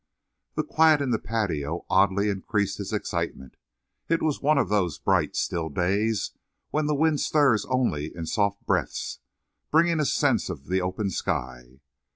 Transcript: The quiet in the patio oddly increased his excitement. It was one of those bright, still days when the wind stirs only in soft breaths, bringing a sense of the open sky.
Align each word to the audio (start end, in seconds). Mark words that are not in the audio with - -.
The 0.55 0.63
quiet 0.63 0.99
in 0.99 1.11
the 1.11 1.19
patio 1.19 1.85
oddly 1.87 2.29
increased 2.29 2.79
his 2.79 2.91
excitement. 2.91 3.55
It 4.09 4.23
was 4.23 4.41
one 4.41 4.57
of 4.57 4.67
those 4.67 4.97
bright, 4.97 5.35
still 5.35 5.69
days 5.69 6.31
when 6.71 6.87
the 6.87 6.95
wind 6.95 7.19
stirs 7.19 7.67
only 7.69 8.11
in 8.15 8.25
soft 8.25 8.65
breaths, 8.65 9.19
bringing 9.69 9.99
a 9.99 10.05
sense 10.05 10.49
of 10.49 10.65
the 10.69 10.81
open 10.81 11.11
sky. 11.11 11.81